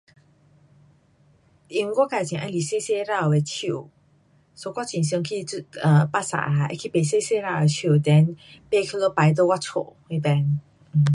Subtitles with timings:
[1.67, 3.87] 因为我自会喜欢小小棵的树
[4.55, 5.63] ，so 我很常去这，
[6.11, 8.29] 巴萨哈，会去买小小棵的树，then
[8.71, 9.69] 买回家摆在我家
[10.09, 10.59] 那边。
[10.95, 11.03] um